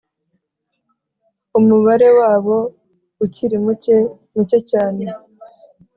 [1.59, 2.57] Umubare wabo
[3.23, 3.95] ukiri muke
[4.33, 5.03] Muke cyane